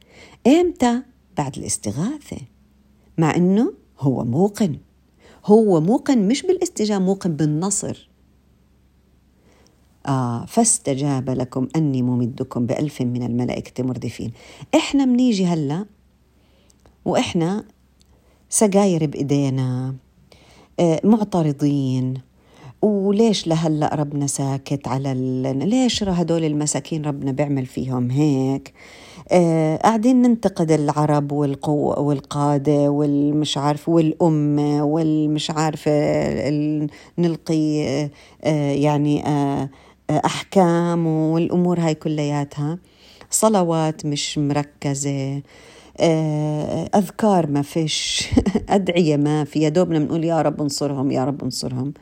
[0.47, 1.03] إمتى؟
[1.39, 2.37] بعد الاستغاثة.
[3.19, 4.79] مع أنه هو موقن.
[5.47, 8.11] هو موقن مش بالاستجابة موقن بالنصر.
[10.07, 14.33] آه فاستجاب لكم أني ممدكم بألف من الملائكة مردفين.
[14.75, 15.87] إحنا منيجي هلأ
[17.05, 17.65] وإحنا
[18.49, 19.95] سجاير بإيدينا
[20.81, 22.15] آه معترضين.
[22.83, 25.69] وليش لهلا ربنا ساكت على ال...
[25.69, 28.73] ليش هدول المساكين ربنا بيعمل فيهم هيك؟
[29.33, 35.91] آه قاعدين ننتقد العرب والقوة والقادة والمش عارف والأمة والمش عارفة
[36.49, 36.91] ال...
[37.19, 37.83] نلقي
[38.45, 39.71] آه يعني آه
[40.11, 42.79] أحكام والأمور هاي كلياتها.
[43.31, 45.43] صلوات مش مركزة.
[46.01, 48.29] آه، أذكار ما فيش.
[48.69, 49.61] أدعية ما في.
[49.61, 51.93] يا دوبنا بنقول يا رب انصرهم يا رب انصرهم.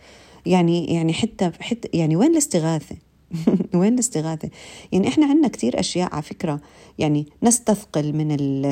[0.48, 2.96] يعني يعني حتى حتى يعني وين الاستغاثة؟
[3.74, 4.50] وين الاستغاثة؟
[4.92, 6.60] يعني إحنا عندنا كثير أشياء على فكرة
[6.98, 8.66] يعني نستثقل من ال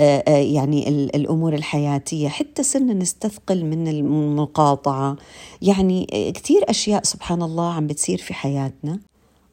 [0.00, 5.16] آه، آه، يعني الأمور الحياتية حتى صرنا نستثقل من المقاطعة.
[5.62, 9.00] يعني كثير أشياء سبحان الله عم بتصير في حياتنا.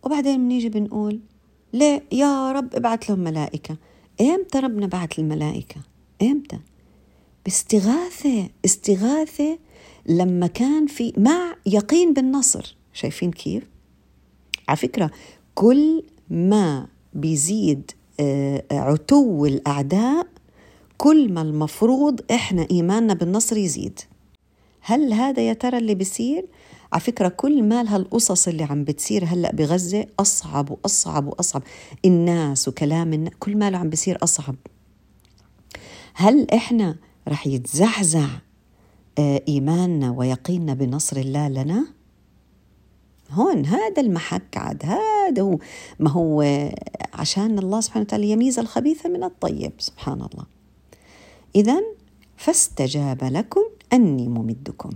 [0.03, 1.19] وبعدين بنيجي بنقول
[1.73, 3.77] ليه يا رب ابعث لهم ملائكة.
[4.21, 5.81] إمتى ربنا بعث الملائكة؟
[6.21, 6.59] إمتى؟
[7.45, 9.57] باستغاثة استغاثة
[10.05, 12.75] لما كان في مع يقين بالنصر.
[12.93, 13.63] شايفين كيف؟
[14.67, 15.11] على فكرة
[15.55, 20.27] كل ما بيزيد آه، عتو الأعداء
[20.97, 23.99] كل ما المفروض إحنا إيماننا بالنصر يزيد.
[24.81, 26.45] هل هذا يا ترى اللي بيصير؟
[26.93, 31.63] على فكرة كل ما هالقصص اللي عم بتصير هلأ بغزة أصعب وأصعب وأصعب.
[32.05, 34.55] الناس وكلام الناس كل ما عم بيصير أصعب.
[36.13, 36.95] هل إحنا
[37.27, 38.52] رح يتزعزع آه،
[39.19, 41.85] إيماننا ويقيننا بنصر الله لنا؟
[43.31, 45.59] هون هذا المحك عاد هذا هو
[45.99, 46.41] ما هو
[47.13, 50.45] عشان الله سبحانه وتعالى يميز الخبيث من الطيب سبحان الله
[51.55, 51.83] إذا
[52.37, 53.61] فاستجاب لكم
[53.93, 54.89] أني ممدكم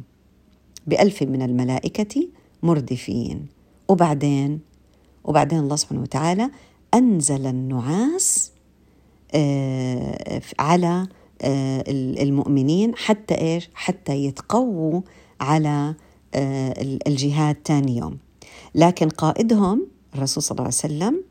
[0.87, 2.27] بألف من الملائكة
[2.63, 3.45] مردفين
[3.87, 4.59] وبعدين
[5.23, 6.49] وبعدين الله سبحانه وتعالى
[6.93, 8.51] أنزل النعاس
[9.35, 11.07] آه، على
[11.41, 15.01] المؤمنين حتى إيش؟ حتى يتقووا
[15.41, 15.95] على
[16.35, 18.17] آه، الجهاد ثاني يوم.
[18.75, 21.23] لكن قائدهم الرسول صلى الله عليه وسلم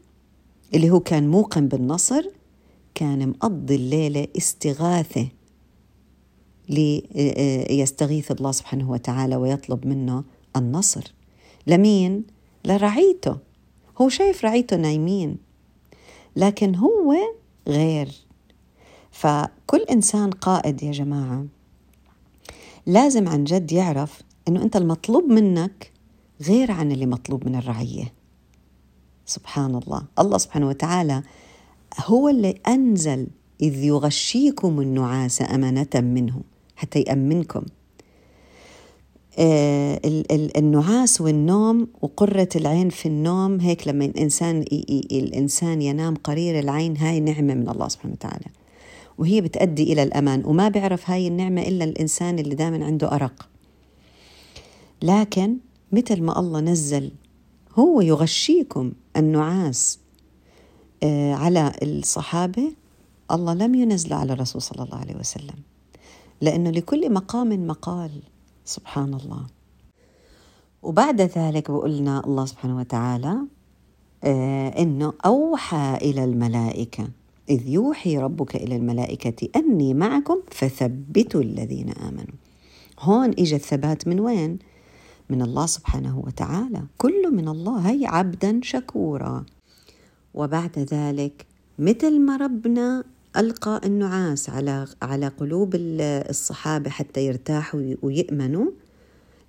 [0.75, 2.25] اللي هو كان موقن بالنصر
[2.95, 5.29] كان مقضي الليلة استغاثة
[6.69, 10.25] ليستغيث الله سبحانه وتعالى ويطلب منه
[10.57, 11.13] النصر.
[11.67, 12.25] لمين؟
[12.65, 13.39] لرعيته.
[14.01, 15.37] هو شايف رعيته نايمين.
[16.37, 17.15] لكن هو
[17.69, 18.26] غير.
[19.19, 21.47] فكل إنسان قائد يا جماعة.
[22.87, 25.93] لازم عن جد يعرف أنه أنت المطلوب منك
[26.43, 28.13] غير عن اللي مطلوب من الرعية.
[29.27, 30.03] سبحان الله.
[30.19, 31.23] الله سبحانه وتعالى
[32.05, 33.27] هو اللي أنزل
[33.63, 36.41] إذ يغشيكم النعاس أمانة منه
[36.77, 37.63] حتى يأمنكم.
[39.39, 40.01] آه
[40.57, 44.65] النعاس والنوم وقرة العين في النوم هيك لما الإنسان
[45.13, 48.47] الإنسان ينام قرير العين هاي نعمة من الله سبحانه وتعالى.
[49.19, 53.49] وهي بتأدي إلى الأمان وما بيعرف هاي النعمة إلا الإنسان اللي دائما عنده أرق.
[55.03, 55.57] لكن
[55.93, 57.13] مثل ما الله نزل
[57.79, 59.99] هو يغشيكم النعاس
[61.03, 62.73] آه، على الصحابة
[63.31, 65.57] الله لم ينزل على الرسول صلى الله عليه وسلم.
[66.41, 68.11] لأنه لكل مقام مقال
[68.65, 69.47] سبحان الله.
[70.83, 73.37] وبعد ذلك بقولنا الله سبحانه وتعالى
[74.25, 77.09] آه إنه أوحى إلى الملائكة.
[77.51, 82.35] إذ يوحي ربك إلى الملائكة أني معكم فثبتوا الذين آمنوا.
[83.01, 84.59] هون إجا الثبات من وين؟
[85.31, 86.83] من الله سبحانه وتعالى.
[86.99, 89.45] كله من الله هي عبدا شكورا.
[90.35, 91.47] وبعد ذلك
[91.79, 93.05] مثل ما ربنا
[93.37, 98.71] ألقى النعاس على على قلوب الصحابة حتى يرتاحوا ويأمنوا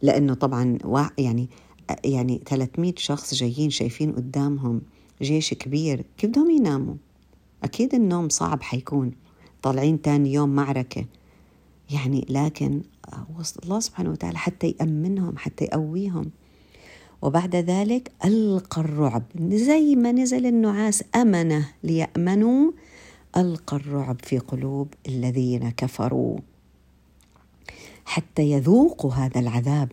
[0.02, 0.78] لأنه طبعا
[1.18, 1.50] يعني
[2.06, 4.82] يعني 300 شخص جايين شايفين قدامهم
[5.22, 6.96] جيش كبير كيف بدهم يناموا؟
[7.64, 9.12] أكيد النوم صعب حيكون.
[9.62, 11.06] طالعين تاني يوم معركة.
[11.90, 12.82] يعني لكن
[13.64, 16.32] الله سبحانه وتعالى حتى يأمنهم حتى يقويهم.
[17.22, 19.24] وبعد ذلك ألقى الرعب.
[19.50, 22.72] زي ما نزل النعاس أمنه ليأمنوا
[23.38, 26.38] ألقى الرعب في قلوب الذين كفروا.
[28.06, 29.92] حتى يذوقوا هذا العذاب.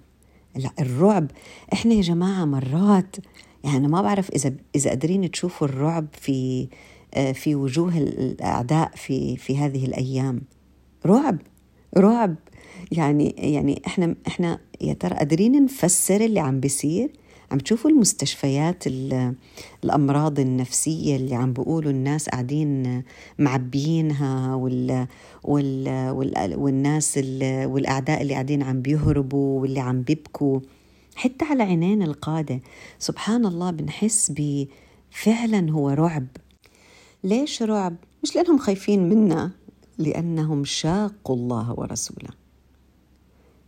[0.81, 1.31] الرعب.
[1.73, 3.17] إحنا يا جماعة مرات
[3.65, 6.94] يعني ما بعرف إذا إذا قادرين تشوفوا الرعب في آه،
[7.35, 10.43] في وجوه الأعداء في في هذه الأيام.
[11.07, 11.39] رعب
[11.97, 12.35] رعب.
[12.93, 17.13] يعني يعني إحنا إحنا يا ترى قادرين نفسر اللي عم بيصير؟
[17.53, 18.85] عم تشوفوا المستشفيات
[19.85, 23.03] الأمراض النفسية اللي عم بيقولوا الناس قاعدين
[23.39, 25.07] معبيينها وال
[25.45, 30.61] وال وال والناس والأعداء اللي قاعدين عم بيهربوا واللي عم بيبكوا.
[31.17, 32.61] حتى على عينين القادة.
[32.99, 36.27] سبحان الله بنحس بفعلا هو رعب.
[37.25, 39.51] ليش رعب؟ مش لأنهم خايفين منا
[39.99, 42.29] لأنهم شاقوا الله ورسوله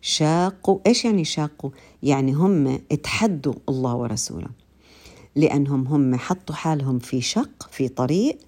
[0.01, 1.71] شاقوا إيش يعني شاقوا؟
[2.03, 4.49] يعني هم اتحدوا الله ورسوله
[5.37, 8.39] لأنهم هم حطوا حالهم في شق في طريق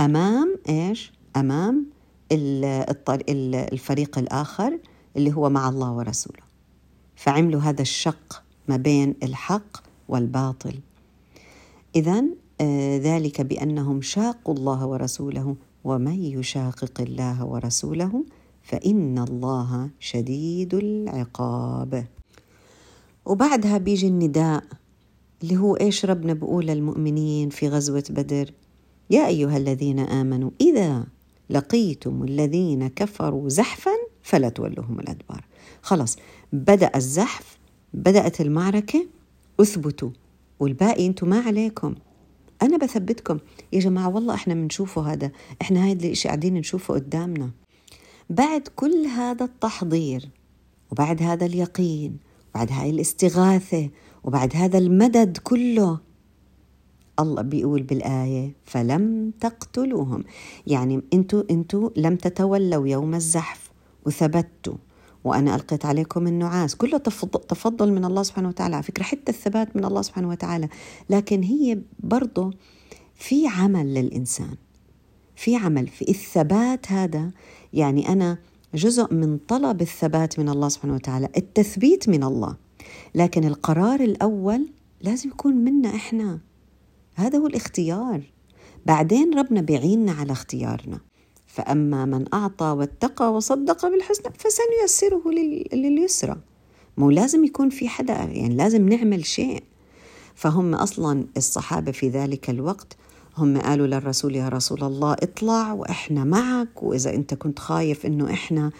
[0.00, 1.86] أمام إيش؟ أمام
[2.32, 4.78] الفريق الآخر
[5.16, 6.42] اللي هو مع الله ورسوله
[7.16, 9.76] فعملوا هذا الشق ما بين الحق
[10.08, 10.74] والباطل
[11.96, 12.24] إذا
[12.96, 18.24] ذلك بأنهم شاقوا الله ورسوله ومن يشاقق الله ورسوله
[18.62, 22.06] فإن الله شديد العقاب.
[23.26, 24.64] وبعدها بيجي النداء
[25.42, 28.52] اللي هو إيش ربنا بقول للمؤمنين في غزوة بدر؟
[29.10, 31.06] يا أيها الذين آمنوا إذا
[31.50, 33.90] لقيتم الذين كفروا زحفا
[34.22, 35.44] فلا تولوهم الأدبار.
[35.82, 36.16] خلاص
[36.52, 37.58] بدأ الزحف
[37.94, 39.06] بدأت المعركة
[39.60, 40.10] اثبتوا
[40.60, 41.94] والباقي أنتم ما عليكم.
[42.62, 43.38] أنا بثبتكم.
[43.72, 45.30] يا جماعة والله إحنا بنشوفه هذا.
[45.62, 47.50] إحنا هاي الشيء قاعدين نشوفه قدامنا.
[48.30, 50.28] بعد كل هذا التحضير
[50.90, 52.18] وبعد هذا اليقين
[52.54, 53.90] وبعد هاي الاستغاثة
[54.24, 56.00] وبعد هذا المدد كله
[57.20, 60.24] الله بيقول بالآية فلم تقتلوهم.
[60.66, 63.70] يعني أنتوا أنتوا لم تتولوا يوم الزحف
[64.06, 64.74] وثبتوا.
[65.28, 66.74] وأنا ألقيت عليكم النعاس.
[66.74, 66.98] كله
[67.48, 70.68] تفضل من الله سبحانه وتعالى على فكرة حتى الثبات من الله سبحانه وتعالى.
[71.10, 72.50] لكن هي برضه
[73.14, 74.56] في عمل للإنسان.
[75.36, 75.86] في عمل.
[75.86, 77.30] في الثبات هذا
[77.72, 78.38] يعني أنا
[78.74, 82.56] جزء من طلب الثبات من الله سبحانه وتعالى التثبيت من الله.
[83.14, 84.68] لكن القرار الأول
[85.00, 86.38] لازم يكون منا إحنا.
[87.14, 88.22] هذا هو الاختيار.
[88.86, 91.00] بعدين ربنا بيعيننا على اختيارنا.
[91.58, 95.30] فأما من أعطى واتقى وصدق بالحسنى فسنيسره
[95.72, 96.36] لليسرى.
[96.96, 99.62] مو لازم يكون في حدا يعني لازم نعمل شيء.
[100.34, 102.96] فهم أصلا الصحابة في ذلك الوقت
[103.36, 108.70] هم قالوا للرسول يا رسول الله اطلع وإحنا معك وإذا أنت كنت خايف إنه إحنا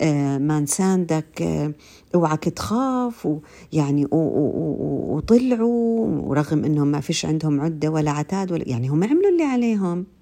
[0.00, 1.72] آه، ما نساندك آه،
[2.14, 9.04] أوعك تخاف ويعني وطلعوا ورغم إنهم ما فيش عندهم عدة ولا عتاد ولا يعني هم
[9.04, 10.15] عملوا اللي عليهم.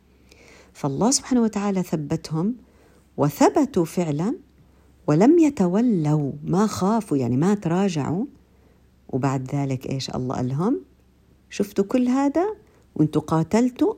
[0.74, 2.54] فالله سبحانه وتعالى ثبتهم
[3.16, 4.34] وثبتوا فعلا
[5.06, 8.24] ولم يتولوا ما خافوا يعني ما تراجعوا.
[9.08, 10.80] وبعد ذلك إيش الله قال لهم
[11.50, 12.46] شفتوا كل هذا
[12.94, 13.94] وانتوا قاتلتوا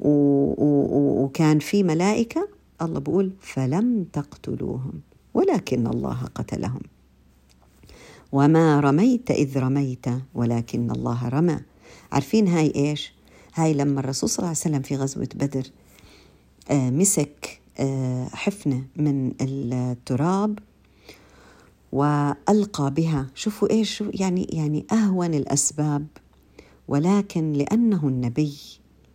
[0.00, 0.08] و...
[0.08, 1.24] و...
[1.24, 2.48] وكان في ملائكة؟
[2.82, 4.92] الله بيقول فلم تقتلوهم
[5.34, 6.80] ولكن الله قتلهم.
[8.32, 11.58] وما رميت إذ رميت ولكن الله رمى.
[12.12, 13.14] عارفين هاي إيش؟
[13.54, 15.66] هاي لما الرسول صلى الله عليه وسلم في غزوة بدر
[16.70, 20.58] مسك آه، حفنة من التراب
[21.92, 23.26] وألقى بها.
[23.34, 26.06] شوفوا إيش يعني يعني أهون الأسباب.
[26.88, 28.54] ولكن لأنه النبي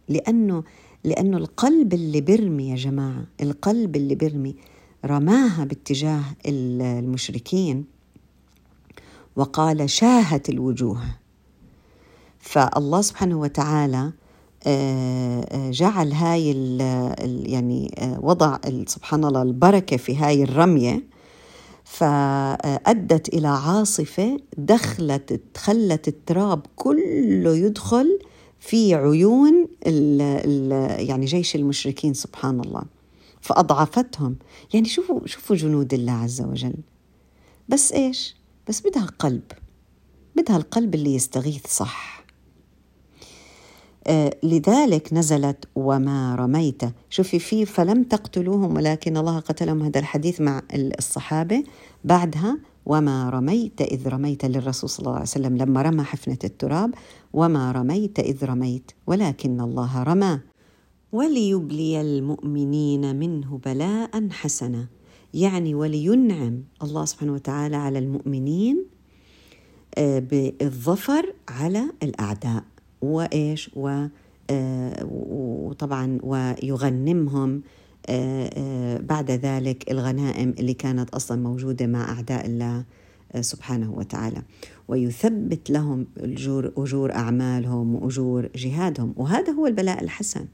[0.09, 0.63] لأنه
[1.03, 4.55] لأنه القلب اللي برمي يا جماعة القلب اللي برمي
[5.05, 7.85] رماها باتجاه المشركين.
[9.35, 11.01] وقال شاهت الوجوه.
[12.39, 14.26] فالله سبحانه وتعالى آه، آه،
[15.71, 16.81] جعل هاي ال
[17.53, 21.03] يعني آه، وضع سبحان الله البركة في هاي الرمية.
[21.83, 28.19] فأدت إلى عاصفة دخلت خلت التراب كله يدخل
[28.59, 30.71] في عيون ال ال
[31.09, 32.83] يعني جيش المشركين سبحان الله.
[33.41, 34.35] فأضعفتهم.
[34.73, 36.75] يعني شوفوا شوفوا جنود الله عز وجل.
[37.69, 38.35] بس إيش؟
[38.67, 39.43] بس بدها قلب.
[40.35, 42.16] بدها القلب اللي يستغيث صح.
[42.16, 42.16] آه،
[44.43, 51.63] لذلك نزلت وما رميت شوفي في فلم تقتلوهم ولكن الله قتلهم هذا الحديث مع الصحابة.
[52.03, 55.57] بعدها وما رميت إذ رميت للرسول صلى الله عليه وسلم.
[55.57, 56.93] لما رمى حفنة التراب
[57.33, 60.39] وما رميت إذ رميت ولكن الله رمى
[61.11, 64.87] وليبلي المؤمنين منه بلاء حسنا.
[65.33, 68.85] يعني ولينعم الله سبحانه وتعالى على المؤمنين
[69.97, 72.63] آه، بالظفر على الأعداء.
[73.01, 74.07] وإيش؟ و
[74.49, 77.61] آه، وطبعا ويغنمهم
[78.09, 82.83] آه، آه، بعد ذلك الغنائم اللي كانت أصلا موجودة مع أعداء الله
[83.41, 84.41] سبحانه وتعالى.
[84.87, 89.13] ويثبت لهم اجور أجور أعمالهم وأجور جهادهم.
[89.17, 90.45] وهذا هو البلاء الحسن.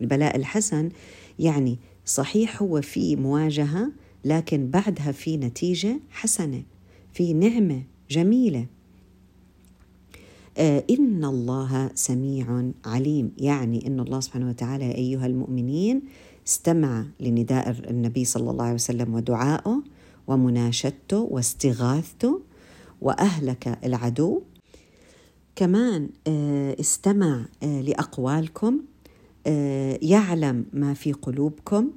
[0.00, 0.88] البلاء الحسن
[1.38, 3.92] يعني صحيح هو في مواجهة
[4.24, 6.62] لكن بعدها في نتيجة حسنة
[7.12, 8.66] في نعمة جميلة.
[10.58, 13.32] إن الله سميع عليم.
[13.38, 16.02] يعني إن الله سبحانه وتعالى يا أيها المؤمنين
[16.46, 19.82] استمع لنداء النبي صلى الله عليه وسلم ودعائه
[20.26, 22.40] ومناشدته واستغاثته
[23.00, 24.42] وأهلك العدو.
[25.56, 28.80] كمان آه، استمع آه، لأقوالكم
[30.02, 31.90] يعلم ما في قلوبكم.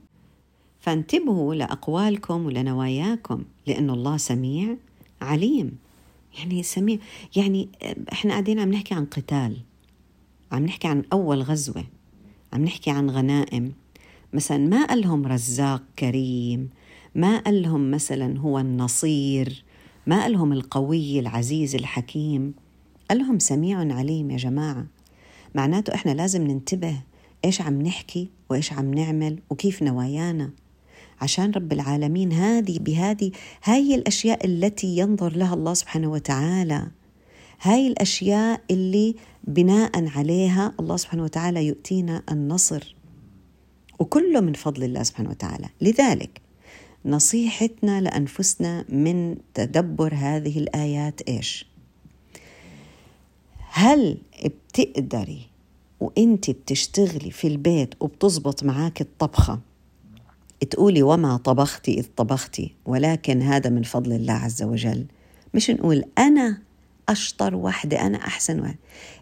[0.80, 4.78] فانتبهوا لأقوالكم ولنواياكم لأن الله سميع
[5.22, 5.78] عليم.
[6.38, 6.98] يعني سميع
[7.36, 7.70] يعني
[8.14, 9.58] إحنا قاعدين عم نحكي عن قتال
[10.52, 11.86] عم نحكي عن أول غزوة
[12.54, 13.74] عم نحكي عن غنائم.
[14.34, 16.70] مثلا ما قال لهم رزاق كريم
[17.16, 19.64] ما قال لهم مثلا هو النصير
[20.08, 22.54] ما قال لهم القوي العزيز الحكيم.
[23.10, 24.86] قال لهم سميع عليم يا جماعة.
[25.56, 27.02] معناته إحنا لازم ننتبه
[27.46, 30.50] إيش عم نحكي وإيش عم نعمل وكيف نوايانا.
[31.22, 33.32] عشان رب العالمين هذه بهذه
[33.64, 36.88] هاي الأشياء التي ينظر لها الله سبحانه وتعالى.
[37.62, 42.96] هاي الأشياء اللي بناء عليها الله سبحانه وتعالى يؤتينا النصر.
[44.00, 45.70] وكله من فضل الله سبحانه وتعالى.
[45.82, 46.42] لذلك
[47.06, 51.66] نصيحتنا لأنفسنا من تدبر هذه الآيات إيش؟
[53.70, 55.42] هل بتقدري
[56.00, 59.60] وانت بتشتغلي في البيت وبتزبط معاك الطبخة؟
[60.70, 65.06] تقولي وما طبختي إذ طبختي ولكن هذا من فضل الله عز وجل.
[65.54, 66.62] مش نقول أنا
[67.10, 68.78] أشطر وحده أنا أحسن وحده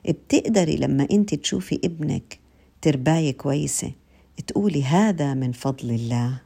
[0.10, 2.40] بتقدري لما أنت تشوفي ابنك
[2.82, 3.92] ترباية كويسة
[4.48, 6.42] تقولي هذا من فضل الله.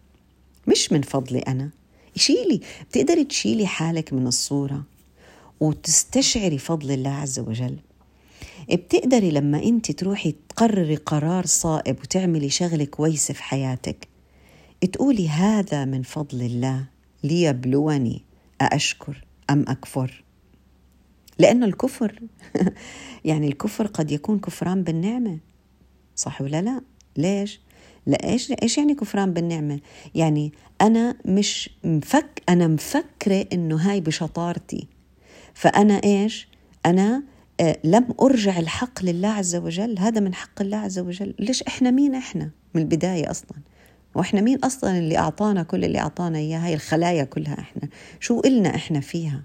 [0.67, 1.69] مش من فضلي أنا.
[2.15, 4.83] شيلي بتقدري تشيلي حالك من الصورة
[5.59, 7.77] وتستشعري فضل الله عز وجل.
[8.71, 14.07] بتقدري لما أنت تروحي تقرري قرار صائب وتعملي شغلة كويسة في حياتك
[14.85, 16.85] تقولي هذا من فضل الله
[17.23, 18.21] ليبلوني
[18.61, 20.23] أأشكر أم أكفر؟
[21.39, 22.19] لأن الكفر
[23.25, 25.39] يعني الكفر قد يكون كفران بالنعمة
[26.15, 26.81] صح ولا لا؟
[27.17, 27.59] ليش؟
[28.05, 29.79] لا إيش إيش يعني كفران بالنعمة؟
[30.15, 34.87] يعني أنا مش مفك أنا مفكرة إنه هاي بشطارتي.
[35.53, 36.47] فأنا إيش؟
[36.85, 37.23] أنا
[37.59, 39.99] آه لم أرجع الحق لله عز وجل.
[39.99, 41.33] هذا من حق الله عز وجل.
[41.39, 43.57] ليش إحنا مين إحنا من البداية أصلا؟
[44.17, 47.89] وإحنا مين أصلا اللي أعطانا كل اللي أعطانا إياه؟ هاي الخلايا كلها إحنا.
[48.19, 49.43] شو قلنا إحنا فيها؟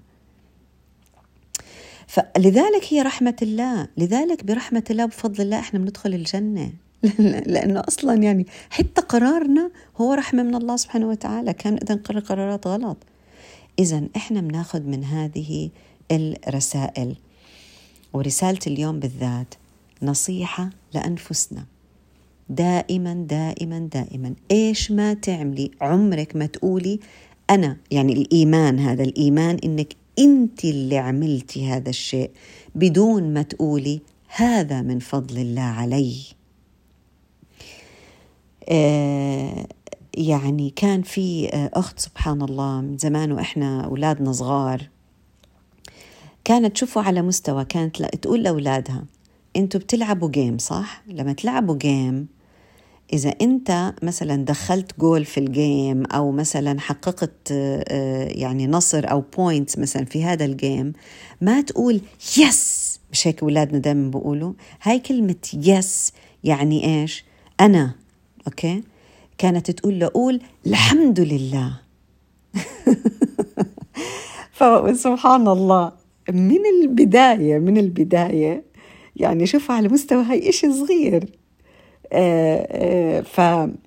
[2.07, 3.87] فلذلك هي رحمة الله.
[3.97, 6.73] لذلك برحمة الله بفضل الله إحنا بندخل الجنة.
[7.53, 11.53] لأنه أصلا يعني حتى قرارنا هو رحمة من الله سبحانه وتعالى.
[11.53, 12.97] كان اذا نقرر قرارات غلط.
[13.79, 15.69] اذا إحنا بناخذ من هذه
[16.11, 17.15] الرسائل.
[18.13, 19.53] ورسالة اليوم بالذات
[20.01, 21.72] نصيحة لأنفسنا.
[22.49, 24.35] دائما دائما دائما.
[24.51, 26.99] إيش ما تعملي عمرك ما تقولي
[27.49, 32.31] أنا يعني الإيمان هذا الإيمان إنك أنت اللي عملتي هذا الشيء
[32.75, 36.15] بدون ما تقولي هذا من فضل الله علي.
[38.69, 39.67] آه،
[40.17, 44.89] يعني كان في آه، أخت سبحان الله من زمان وإحنا أولادنا صغار
[46.43, 49.05] كانت تشوفه على مستوى كانت تقول لأولادها
[49.55, 52.27] أنتوا بتلعبوا جيم صح؟ لما تلعبوا جيم
[53.13, 59.23] إذا أنت مثلا دخلت جول في ال game أو مثلا حققت آه، يعني نصر أو
[59.37, 60.93] point مثلا في هذا ال game
[61.41, 62.01] ما تقول
[62.37, 64.53] yes مش هيك أولادنا دائما بيقولوا.
[64.81, 66.13] هاي كلمة yes
[66.43, 67.25] يعني إيش؟
[67.59, 67.95] أنا.
[68.47, 68.83] okay؟
[69.37, 71.79] كانت تقول له قول الحمد لله.
[74.57, 75.91] فسبحان الله.
[76.29, 78.63] من البداية من البداية
[79.15, 81.25] يعني شوف على مستوى هاي إشي صغير.
[82.13, 83.37] آه، آه، ف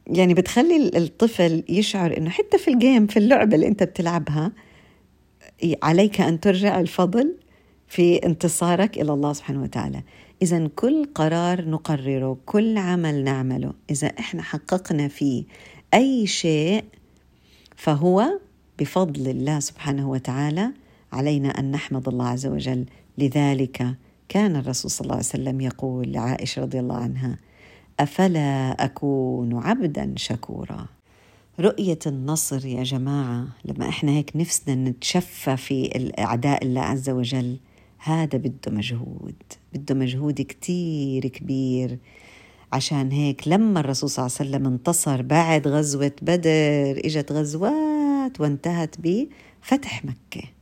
[0.07, 4.53] يعني بتخلي الطفل يشعر إنه حتى في الجيم في اللعبة اللي أنت بتلعبها
[5.83, 7.35] عليك أن ترجع الفضل
[7.89, 10.03] في انتصارك إلى الله سبحانه وتعالى.
[10.43, 15.45] إذا كل قرار نقرره كل عمل نعمله إذا إحنا حققنا فيه
[15.95, 16.85] أي شيء
[17.77, 18.39] فهو
[18.79, 20.71] بفضل الله سبحانه وتعالى
[21.13, 22.85] علينا أن نحمد الله عز وجل.
[23.19, 23.87] لذلك
[24.29, 27.39] كان الرسول صلى الله عليه وسلم يقول لعائشة رضي الله عنها
[28.01, 30.87] أفلا أكون عبدا شكورا؟
[31.61, 37.57] رؤية النصر يا جماعة لما إحنا هيك نفسنا نتشفى في أعداء الله عز وجل
[37.99, 39.35] هذا بده مجهود
[39.73, 41.99] بده مجهود كتير كبير.
[42.73, 48.97] عشان هيك لما الرسول صلى الله عليه وسلم انتصر بعد غزوة بدر إجت غزوات وانتهت
[48.99, 50.56] بفتح مكة.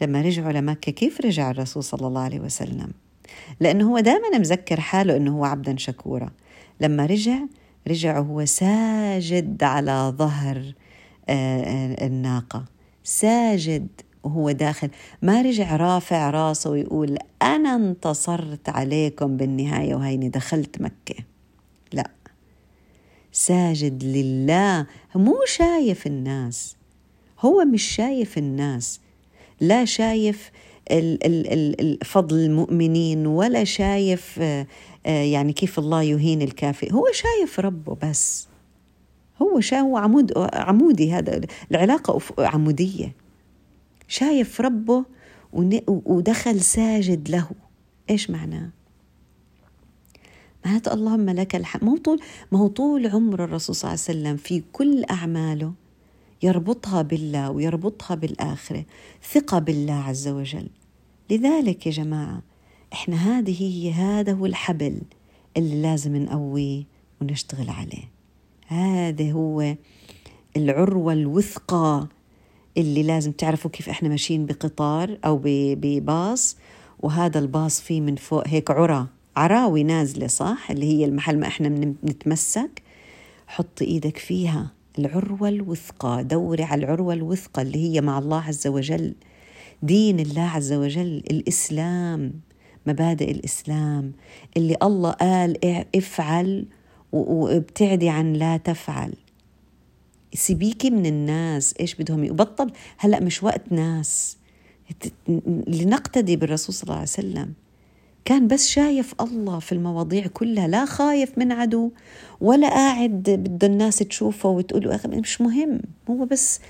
[0.00, 2.90] لما رجعوا لمكة كيف رجع الرسول صلى الله عليه وسلم؟
[3.60, 6.30] لأنه هو دائما مذكر حاله أنه هو عبدا شكورا.
[6.80, 7.38] لما رجع
[7.88, 10.72] رجع وهو ساجد على ظهر
[11.28, 12.64] آه، آه، الناقة.
[13.04, 13.88] ساجد
[14.24, 14.90] وهو داخل.
[15.22, 21.24] ما رجع رافع راسه ويقول أنا انتصرت عليكم بالنهاية وهيني دخلت مكة.
[21.92, 22.10] لا.
[23.32, 24.86] ساجد لله.
[25.14, 26.76] مو شايف الناس.
[27.40, 29.00] هو مش شايف الناس.
[29.60, 30.50] لا شايف
[32.04, 34.66] فضل المؤمنين ولا شايف آه،
[35.06, 38.48] آه، يعني كيف الله يهين الكافر هو شايف ربه بس.
[39.42, 41.40] هو شا هو عمود عمودي هذا.
[41.70, 43.12] العلاقة عمودية.
[44.08, 45.04] شايف ربه
[45.86, 47.48] ودخل ساجد له.
[48.10, 48.70] إيش معناه؟
[50.64, 51.84] معناته اللهم لك الحمد.
[51.84, 52.20] ما هو طول
[52.52, 55.72] ما هو طول عمر الرسول صلى الله عليه وسلم في كل أعماله
[56.42, 58.84] يربطها بالله ويربطها بالآخرة
[59.32, 60.68] ثقة بالله عز وجل.
[61.30, 62.42] لذلك يا جماعة
[62.92, 65.00] إحنا هذه هي هذا هو الحبل
[65.56, 66.84] اللي لازم نقويه
[67.20, 68.10] ونشتغل عليه.
[68.66, 69.74] هذا هو
[70.56, 72.06] العروة الوثقى
[72.76, 76.56] اللي لازم تعرفوا كيف إحنا ماشيين بقطار أو بباص
[77.00, 79.06] وهذا الباص فيه من فوق هيك عرى
[79.36, 82.82] عراوي نازلة صح؟ اللي هي المحل ما إحنا بنتمسك.
[83.46, 84.75] حط إيدك فيها.
[84.98, 89.14] العروة الوثقى دوري على العروة الوثقى اللي هي مع الله عز وجل.
[89.82, 92.32] دين الله عز وجل الإسلام
[92.86, 94.12] مبادئ الإسلام.
[94.56, 95.58] اللي الله قال
[95.96, 96.66] افعل
[97.12, 99.12] وابتعدي عن لا تفعل.
[100.34, 104.36] سيبيكي من الناس إيش بدهم يبطل هلأ مش وقت ناس.
[105.66, 107.52] لنقتدي بالرسول صلى الله عليه وسلم.
[108.26, 111.90] كان بس شايف الله في المواضيع كلها لا خايف من عدو
[112.40, 116.60] ولا قاعد بده الناس تشوفه وتقول مش مهم هو بس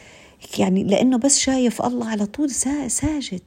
[0.59, 3.43] يعني لأنه بس شايف الله على طول ساجد.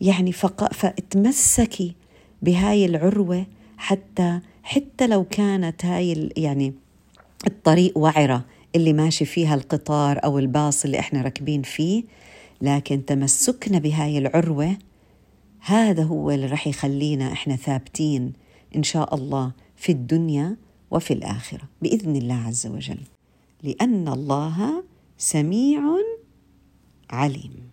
[0.00, 0.72] يعني فق...
[0.72, 1.94] فتمسكي
[2.42, 3.46] بهاي العروة
[3.76, 6.74] حتى حتى لو كانت هاي يعني
[7.46, 8.44] الطريق وعرة
[8.76, 12.04] اللي ماشي فيها القطار أو الباص اللي إحنا راكبين فيه
[12.62, 14.76] لكن تمسكنا بهاي العروة
[15.60, 18.32] هذا هو اللي رح يخلينا إحنا ثابتين
[18.76, 20.56] إن شاء الله في الدنيا
[20.90, 23.00] وفي الآخرة بإذن الله عز وجل.
[23.62, 24.84] لأن الله
[25.18, 25.80] سميع
[27.10, 27.68] عليم.